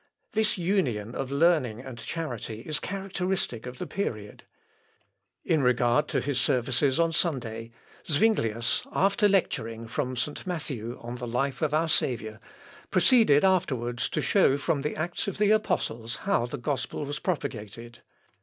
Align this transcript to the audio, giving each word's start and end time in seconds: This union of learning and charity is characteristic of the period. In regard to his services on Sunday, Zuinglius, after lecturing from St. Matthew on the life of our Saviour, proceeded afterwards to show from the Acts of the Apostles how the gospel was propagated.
This 0.31 0.57
union 0.57 1.13
of 1.13 1.29
learning 1.29 1.81
and 1.81 1.99
charity 1.99 2.61
is 2.61 2.79
characteristic 2.79 3.67
of 3.67 3.77
the 3.77 3.85
period. 3.85 4.45
In 5.45 5.61
regard 5.61 6.07
to 6.07 6.21
his 6.21 6.41
services 6.41 6.99
on 6.99 7.11
Sunday, 7.11 7.69
Zuinglius, 8.07 8.81
after 8.91 9.29
lecturing 9.29 9.85
from 9.87 10.15
St. 10.15 10.47
Matthew 10.47 10.97
on 11.03 11.17
the 11.17 11.27
life 11.27 11.61
of 11.61 11.71
our 11.71 11.87
Saviour, 11.87 12.39
proceeded 12.89 13.45
afterwards 13.45 14.09
to 14.09 14.23
show 14.23 14.57
from 14.57 14.81
the 14.81 14.95
Acts 14.95 15.27
of 15.27 15.37
the 15.37 15.51
Apostles 15.51 16.15
how 16.25 16.47
the 16.47 16.57
gospel 16.57 17.05
was 17.05 17.19
propagated. 17.19 17.99